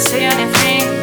[0.00, 0.99] say anything.